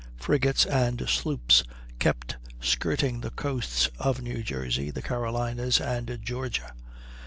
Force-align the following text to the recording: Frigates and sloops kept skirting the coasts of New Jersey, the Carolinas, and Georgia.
Frigates 0.17 0.65
and 0.65 1.07
sloops 1.07 1.63
kept 1.99 2.37
skirting 2.59 3.21
the 3.21 3.29
coasts 3.29 3.87
of 3.99 4.19
New 4.19 4.41
Jersey, 4.41 4.89
the 4.89 5.03
Carolinas, 5.03 5.79
and 5.79 6.17
Georgia. 6.23 6.73